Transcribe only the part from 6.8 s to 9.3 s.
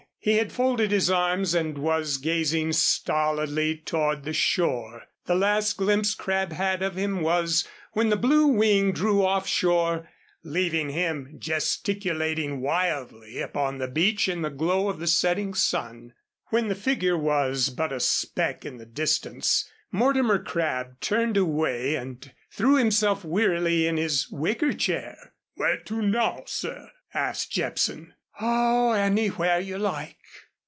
of him was when the Blue Wing drew